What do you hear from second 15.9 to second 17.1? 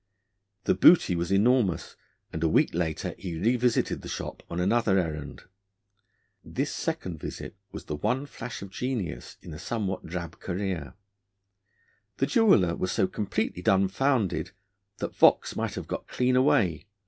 clean away.